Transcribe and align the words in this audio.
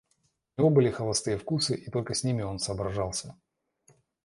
У 0.57 0.61
него 0.61 0.71
были 0.71 0.89
холостые 0.89 1.37
вкусы, 1.37 1.75
и 1.75 1.91
только 1.91 2.15
с 2.15 2.23
ними 2.23 2.41
он 2.41 2.57
соображался. 2.57 3.35